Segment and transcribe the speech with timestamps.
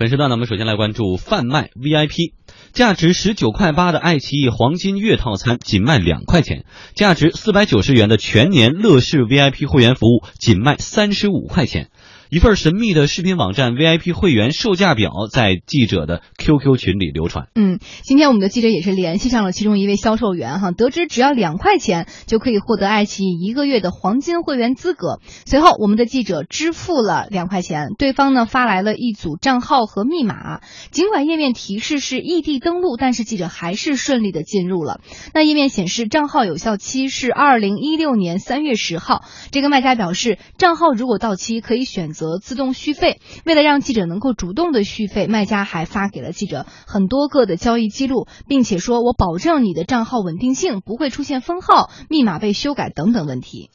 [0.00, 2.32] 本时段呢，我们首先来关注贩卖 VIP，
[2.72, 11.90] 价值十九块八的爱奇艺黄金月套餐仅卖两块钱，价值四百九十元的全年乐视 VIP 会员服务仅卖三十五块钱。
[12.30, 17.48] 一份神秘的视频网站 VIP 会员售价表在记者的 QQ 群里流传。
[17.56, 25.18] 嗯，今天我们的记者也是联系上了其中一位销售员哈，得知只要两块钱就可以获得爱奇艺一个月的黄金会员资格。
[25.44, 30.60] 随后，我们的记者支付了两块钱，对方呢发来了一组账号和密码。
[30.92, 35.00] 尽管页面提示是异地登录，但是记者还是顺利的进入了。
[35.34, 39.24] 那页面显示账号有效期是二零一六年三月十号。
[39.50, 42.19] 这个卖家表示，账号如果到期可以选择。
[42.20, 43.18] 则自动续费。
[43.46, 53.70] 为了让记者能够主动的续费，卖家还发给了记者很多个的交易记录，并且说：“我保证你的账号稳定性，不会出现封号、密码被修改等等问题。”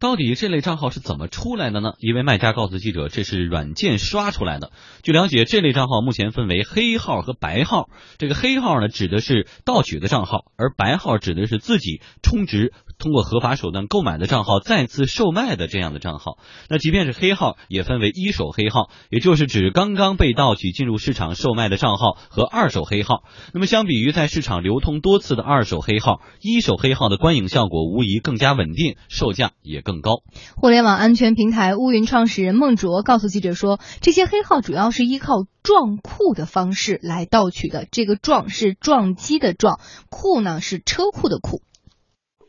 [0.00, 1.94] 到底这类账号是怎么出来的呢？
[1.98, 4.70] 一位卖家告诉记者，这是软件刷出来的。
[5.02, 7.88] 据了解，这类账号目前分为黑号和白号。
[8.16, 12.72] 这个黑号呢，指的是盗取的账号，而白号指的是自己充值。
[12.98, 23.22] 通过合法手段购买的账号再次售卖的这样的账号，那即便是黑号，也分为一手黑号，也就是指刚刚被盗取进入市场售卖的账号和二手黑号。
[23.54, 30.22] 那么相比于在市场流通多次的二手黑号，一手黑号的观影效果无疑更加稳定，售价也更高。
[30.56, 37.86] 互联网安全平台乌云创始人孟卓告诉记者说，这些黑号主要是依靠撞库的方式来盗取的。
[37.92, 39.78] 这个撞是撞击的撞，
[40.10, 41.62] 库呢是车库的库。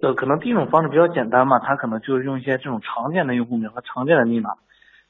[0.02, 4.52] 呃，可能第一种方式比较简单嘛，他可能就是用一些这种常见的用户名和常见的密码，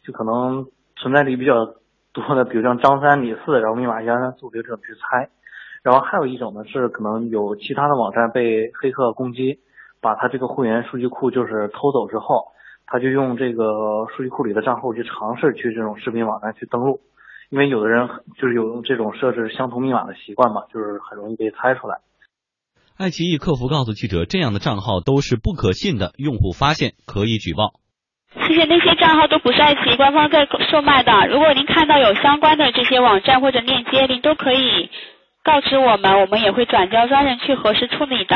[0.03, 1.75] 就可能存在率比较
[2.11, 5.29] 多的，比如像张三李四，然后密码幺三四五六这种去猜。
[5.83, 9.59] 然后还有一种呢是可能有其他的网站被黑客攻击，
[10.01, 12.47] 把他这个会员数据库就是偷走之后，
[12.87, 16.99] 他就用这个数据库里的账户去尝试去这种视频网站去登录，
[17.49, 21.99] 因为有的人就是有这种设置相同密码的习惯嘛，就是很容易被猜出来。
[22.99, 27.79] 爱奇艺客服告诉记者，这样的账号都是不可信的，用户发现可以举报。
[28.45, 34.89] 其实那些账号都不是爱奇艺官方在售卖的，如果您看到有相关的这些网站或者链接，您都可以
[35.45, 38.35] 告知我们，我们也会转交专人去核实处理的。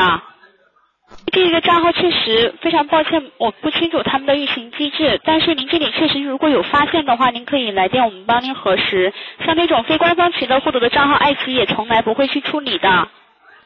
[1.30, 9.12] 这个账号确实非常抱歉，我不清楚他们的运行机制，但是您这里确实如果有发现的话，您可以来电，我们帮您核实。
[9.44, 13.08] 像那种非官方渠道获得的账号，爱奇艺也从来不会去处理的。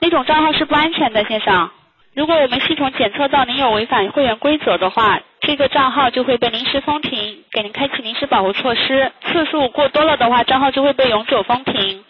[0.00, 1.70] 那种账号是不安全的，先生。
[2.14, 9.12] 如果我们系统检测到您有违反会员规则的话，这个账号就会被临时封停，给您开启临时保护措施。
[9.22, 12.04] 次数过多了的话，账号就会被永久封停。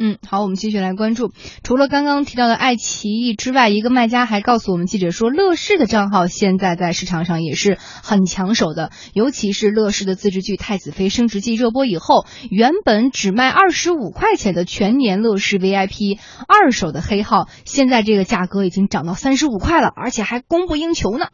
[0.00, 1.32] 嗯，好，我们继续来关注。
[1.64, 8.92] 除了刚刚提到的爱奇艺之外，一个卖家还告诉我们记者说，乐视的账号现在在市场上也是很抢手的。
[9.12, 21.26] 尤其是乐视的自制剧《太子妃升职记》热播以后，原本只卖二十五块钱的全年乐视 VIP 二手的黑号，现在这个价格已经涨到三十五块了，而且还供不应求呢。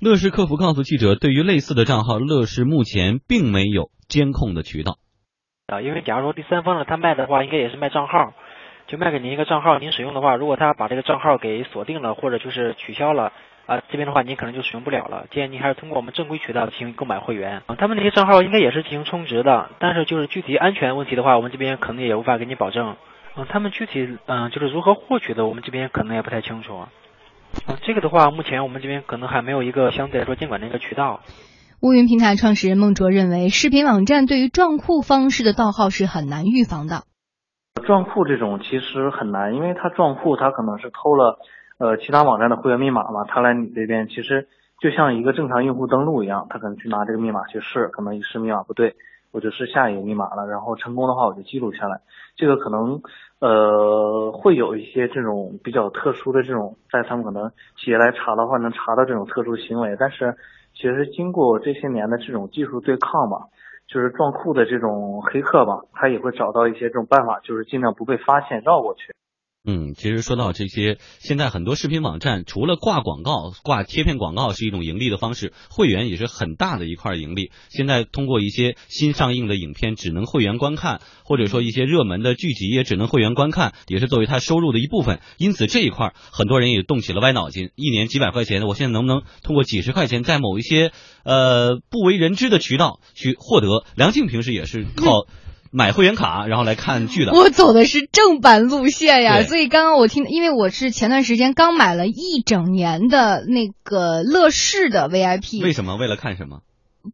[0.00, 4.96] 乐视客服告诉记者，对于类似的账号，乐视目前并没有监控的渠道。
[5.66, 8.34] 啊，因为假如说第三方呢，他卖的话，应该也是卖账号，
[8.86, 13.32] 就卖给您一个账号，您使用的话，如果他把这个账号给锁定了，或者就是取消了，
[13.66, 15.26] 啊，这边的话您可能就使用不了了。
[15.32, 17.62] 建议您还是通过我们正规渠道进行购买会员。
[17.66, 22.94] 啊，他们那些账号应该也是进行充值的，但是就是具体安全问题的话，我们这边可能也无法给你保证。
[23.34, 26.76] 嗯，他们具体嗯就是如何获取的，我们这边可能也不太清楚。
[26.76, 26.88] 啊，
[27.82, 31.22] 这个的话，目前我们这边可能还没有一个相对来说监管的一个渠道。
[31.86, 37.04] 乌云平台创始人孟卓认为，视频网站对于撞库方式的盗号是很难预防的。
[37.86, 41.38] 撞库这种其实很难，因为他撞库，他可能是偷了
[41.78, 44.48] 呃其他网站的会员密码嘛，他来你这边，其实
[44.80, 48.96] 就像一个正常用户登录一样，他可能去拿这个密码去试，可能一试密码不对，
[49.30, 52.00] 我就试下一个密码了，然后成功的话我就记录下来。
[52.34, 53.00] 这个可能
[53.38, 60.34] 呃会有一些这种比较特殊的这种，在他们可能企业来查的话，能查到这种特殊行为，但是。
[60.76, 63.48] 其实经过这些年的这种技术对抗吧，
[63.88, 69.14] 就是撞库的这种黑客吧，他也会找到一些这种办法，就是尽量不被发现绕过去。
[69.68, 77.50] 嗯，其实说到这些，现在很多视频网站除了挂广告、挂贴片广告是一种盈利的方式，会员也是很大的一块盈利。
[77.68, 85.20] 现在通过一些新上映的影片只能会员观看，或者说一些热门的剧集也只能会员观看，也是作为他收入的一部分。
[85.36, 90.92] 因此这一块很多人也动起了歪脑筋，一年几百块钱，我现在能不能通过几十块钱在某一些
[91.24, 93.84] 呃不为人知的渠道去获得？
[93.96, 95.26] 梁静平时也是靠。
[95.76, 97.32] 买会员卡，然后来看剧的。
[97.32, 105.62] 我走的是正版路线呀，所以刚刚我听，因为我是前段时间刚买了一整年的那个乐视的 VIP。
[105.62, 105.96] 为什么？
[105.96, 106.60] 为了看什么？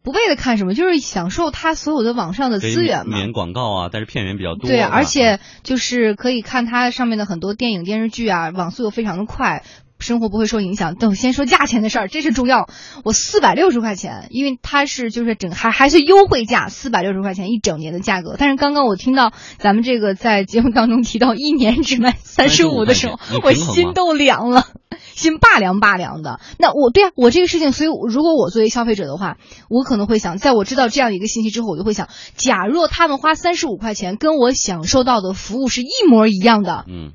[0.05, 3.17] 不为了看什么，就是享受它所有的网上的资源嘛。
[3.17, 4.71] 免广告啊，但是片源比较多。
[4.71, 9.65] 对，而且就是可以看它上面的很多电影电视剧啊，网速又非常的快。
[10.03, 10.95] 生活不会受影响。
[10.97, 12.69] 等先说价钱的事儿，这是重要。
[13.05, 18.37] 我四百六十块钱，因为它是就是整还还是优惠价，四百六十块钱一整年的价格。
[18.39, 24.67] 但是刚刚我听到咱们这个在节目当中提到一年只卖三十五的时候我心都凉了，
[25.15, 26.41] 心拔凉拔凉的。
[26.59, 29.37] 那我对啊，我这个事情，所以如果我作为消费者的话，
[29.69, 37.13] 我可能会想，在我知道这样一个信息之后，我就会想，假若他们花三十五块钱跟我享受到的服务是一模一样的，嗯，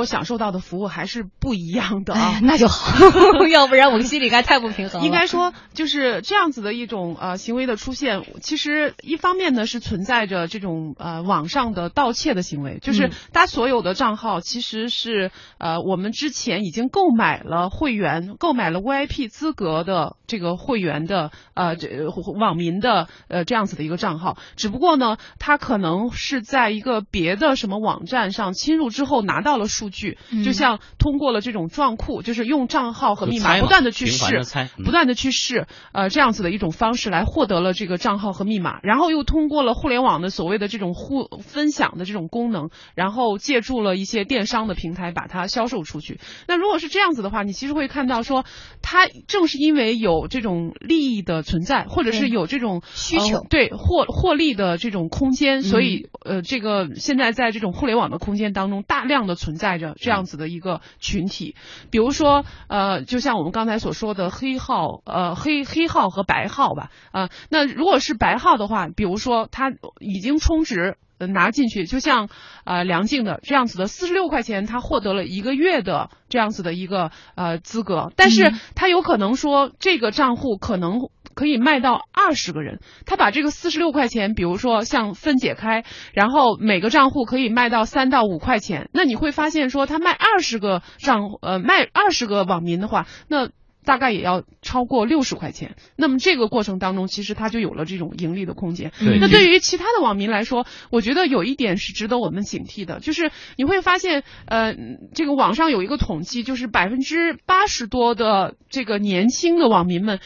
[0.00, 2.40] 我享受到的服务还是不一样的哎啊，。
[2.42, 2.92] 那就好，
[3.46, 5.06] 要不然我心里该太不平衡了。
[5.06, 30.44] 应该说，就是这样子的一种呃行为的出现，其实一方面呢是存在着这种呃网上的盗窃的行为，就是嗯他所有的账号其实是呃我们之前已经购买了会员，购买了 VIP 资格的这个会员的呃这呃网民的呃这样子的一个账号，只不过呢，他可能是在一个别的什么网站上侵入之后拿到了数据，嗯。
[30.44, 34.42] 就像通过了这种撞库，就是用账号和密码不断的去试
[34.78, 46.18] 嗯，不断的去试，呃，这样子的一种方式来获得了这个账号和密码，然后又通过了互联网的所谓的这种互分享的这种功能，然后借助了一些电商的平台把它销售出去。
[46.48, 48.44] 那如果是这样子的话，你其实会看到说，
[48.82, 61.56] 它正是因为有这种利益的存在，或者是有这种需求呃对获获利的这种空间，所以嗯呃，这个现在在这种互联网的空间当中，大量的存在着这样子的一个群体，
[61.90, 70.96] 比如说呃，就像我们刚才所说的黑号，呃，黑黑号和白号吧，啊、那如果是白号的话，比如说他已经充值。
[71.20, 72.30] 呃拿进去，就像
[72.64, 93.50] 呃梁静的这样子的四十六块钱，他获得了一个月的这样子的一个呃资格，但是嗯他有可能说这个账户可能可以卖到二十个人，他把这个四十六块钱，比如说像分解开，然后每个账户可以卖到三到五块钱，那你会发现说他卖二十个账，呃，卖二十个网民的话，那。
[93.82, 98.92] 大概也要超过六十块钱，那么这个过程当中，其实它就有了这种盈利的空间。
[99.00, 104.76] 对那对于其他的网民来说，我觉得有一点是值得我们警惕的，就是你会发现，呃，
[105.14, 110.20] 这个网上有一个统计，就是百分之八十多的这个年轻的网民们，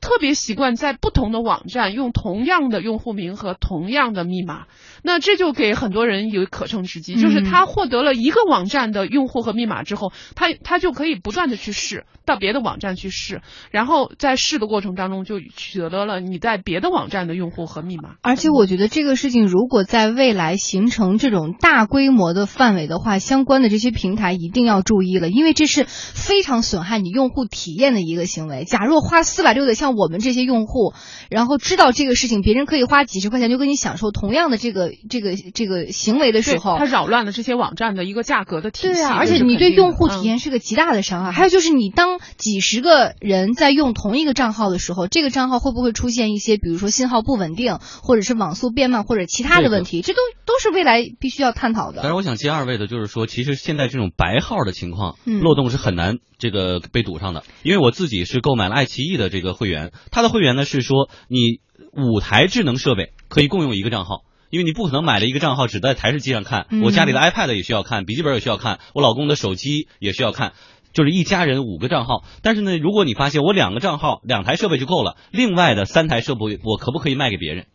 [0.00, 4.66] 特别习惯在不同的网站用同样的用户名和同样的密码，
[5.02, 18.14] 那这就给很多人有可乘之机，就是嗯他获得了一个网站的用户和密码之后，他他就可以不断的去试，到别的网站去试，然后在试的过程当中就取得了你在别的网站的用户和密码。
[18.22, 28.64] 而且我觉得这个事情如果在未来形成这种大规模的范围的话，相关的这些平台一定要注意了，因为这是非常损害你用户体验的一个行为。
[28.64, 30.94] 假若花四百六的像我们这些用户，
[31.30, 38.94] 然后知道这个事情，别人可以花几十块钱就跟你享受同样的这个这个这个行为的时，候它，扰乱了这些网站的一个价格的体系。
[38.94, 41.32] 对啊，而且你对用户体嗯验是个极大的伤害。
[41.32, 50.02] 还有就是，你当几十个人在用同一个账号的时候，这个账号会不会出现一些，比如说信号不稳定，或者是网速变慢，或者其他的问题？
[50.02, 52.00] 这都都是未来必须要探讨的。
[52.02, 57.42] 但是我想接二位的，就是说，其实现在这种白号的情况，嗯漏洞是很难这个被堵上的。
[57.62, 61.60] 因为我自己是购买了爱奇艺的这个会员，它的会员呢是说，你
[61.92, 64.24] 五台智能设备可以共用一个账号。
[64.50, 70.52] 因为你不可能买了一个账号只在台式机上看，嗯我家里的 iPad 也需要看，笔记本也需要看，我老公的手机也需要看，
[70.92, 72.22] 就是一家人五个账号。
[72.40, 77.66] 但是呢，如果你发现我两个账号两台设备就够了，另外的三台设备我可不可以卖给别人？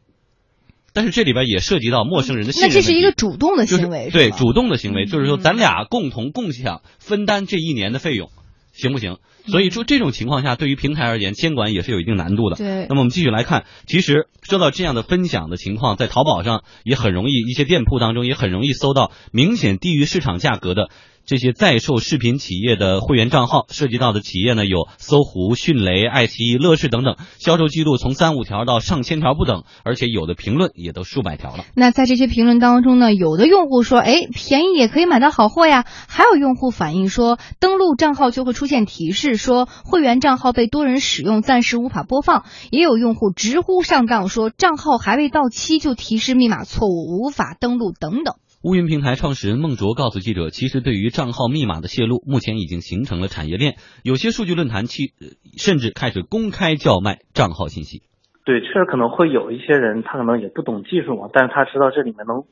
[0.94, 2.70] 但是这里边也涉及到陌生人的信任。
[2.70, 8.30] 那这是一个主动的行为，是对主动的行为，就是说嗯咱俩共同共享分担这一年的费用，
[8.72, 9.18] 行不行？
[9.48, 12.55] 所以说这种情况下，对于平台而言，监管也是有一定难度的。
[12.55, 20.89] 对那么我们继续来看，其实说到这样的分享的情况，在淘宝上也很容易，一些店铺当中也很容易搜到明显低于市场价格的
[21.25, 31.65] 这些在售视频企业的会员账号，涉及到的企业呢有搜狐、迅雷、爱奇艺、乐视等等，销售记录从三五条到上千条不等，而且有的评论也都数百条了。
[31.75, 35.86] 那在这些评论当中呢，有的用户说，哎，便宜也可以买到好货呀。
[36.08, 42.44] 还有用户反映说，登录账号就会出现提示说会员账号被多人使用，暂时无法播放。
[42.72, 48.36] 也有用户直呼上当，说账号还未到期就提示密码错误，无法登录等等。
[48.62, 58.04] 乌云平台创始人孟卓告诉记者，其实对于账号密码的泄露，目前已经形成了产业链，有些数据论坛其呃甚至开始公开叫卖账号信息。
[58.44, 62.44] 对，确实可能会有一些人，他可能也不懂技术嘛，但是他知道这里面能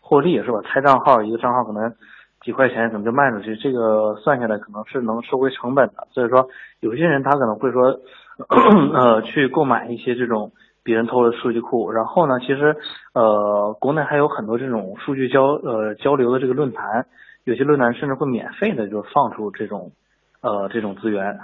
[0.00, 0.64] 获利，是吧？
[0.64, 1.92] 开账号一个账号可能
[2.42, 6.08] 几块钱可能就卖出去，这个算下来可能是能收回成本的。
[6.10, 6.48] 所以说，
[6.80, 8.00] 有些人他可能会说，
[8.94, 11.92] 呃去购买一些这种别人偷的数据库。
[11.92, 12.76] 然后呢，其实
[13.12, 17.06] 呃国内还有很多这种数据交呃交流的这个论坛，
[17.44, 19.92] 有些论坛甚至会免费的就放出这种
[20.40, 21.40] 呃这种资源。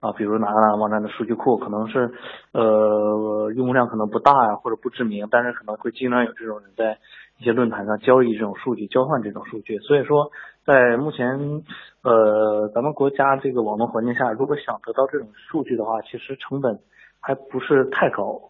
[0.00, 2.10] 啊，比如哪个哪网站的数据库可能是，
[2.52, 6.96] 呃，用户量可能不大呀，或者不知名，但是可能会经常有这种人在
[7.40, 9.78] 一些论坛上交易这种数据，交换这种数据。
[9.78, 10.30] 所以说，
[10.66, 11.64] 在目前，
[12.02, 16.80] 呃，咱们国家这个网络环境下，如果想得到这种数据的话，其实成本
[17.18, 18.49] 还不是太高。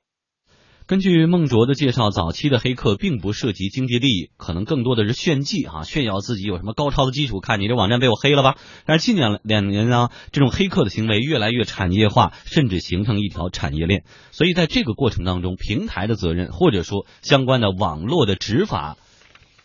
[0.91, 7.39] 根据孟卓的介绍，早期的黑客并不涉及经济利益，可能更多的是炫技啊，炫耀自己有什么高超的技术。
[7.39, 8.57] 看你这网站被我黑了吧？
[8.87, 14.03] 但是近两两年呢，这种黑客的行为越来越产业化，甚至形成一条产业链。
[14.33, 18.97] 所以在这个过程当中，平台的责任或者说相关的网络的执法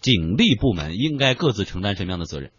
[0.01, 2.51] 警力部门应该各自承担什么样的责任？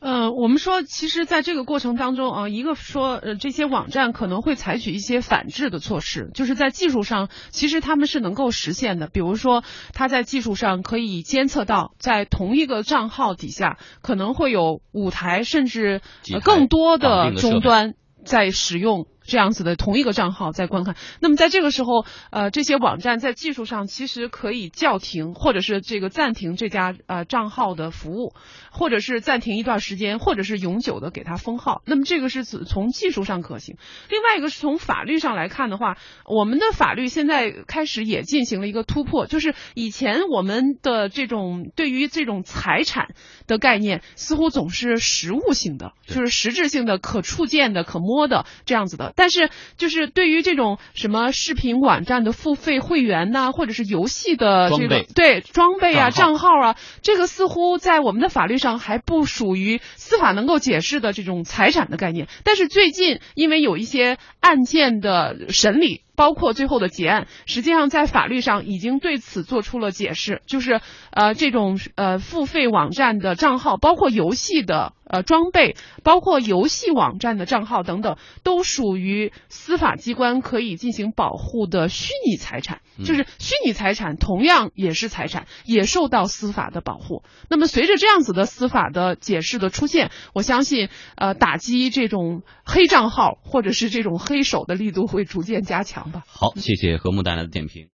[0.00, 9.08] 呃，我们说，其实，在这个过程当中啊，一个说，呃，这些网站可能会采取一些反制的措施，就是在技术上，其实他们是能够实现的。
[9.08, 16.00] 比如说，他在技术上可以监测到，在同一个账号底下，可能会有五台甚至
[16.42, 19.06] 更多的终端在使用。
[19.30, 28.34] 这样子的同一个账号在观看，那么在这个时候，呃，这些网站在技术上其实可以叫停，或者是这个暂停这家呃账号的服务，
[28.72, 31.80] 或者是暂停一段时间，或者是永久的给它封号。
[31.86, 33.76] 那么这个是从技术上可行。
[34.08, 35.96] 另外一个是从法律上来看的话，
[36.26, 43.14] 我们的法律现在开始也进行了一个突破，就是以前我们的这种对于这种财产
[43.46, 49.12] 的概念，似乎总是实物性的，就是实质性的、可触见的、可摸的这样子的。
[49.20, 62.28] 但是，就是对于这种什么视频网站的付费会员呐，或者是游戏的这个对装备啊、账号啊，这个似乎在我们的法律上还不属于司法能够解释的这种财产的概念。
[62.44, 66.00] 但是最近，因为有一些案件的审理。
[66.16, 87.24] 包括最后的结案，实际上在法律上已经对此做出了解释，就是呃这种呃付费网站的账号，包括游戏的呃装备，包括游戏网站的账号等等，都属于司法机关可以进行保护的虚拟财产，就是虚拟财产同样也是财产，也受到司法的保护。
[87.48, 96.22] 那么随着这样子的司法的解释的出现，我相信呃打击这种黑账号或者是这种黑手的力度会逐渐加强吧。
[96.28, 97.88] 好，谢谢何木带来的点评。